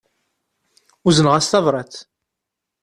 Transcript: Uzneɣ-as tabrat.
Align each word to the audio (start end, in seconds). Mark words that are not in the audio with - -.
Uzneɣ-as 1.07 1.47
tabrat. 1.47 1.93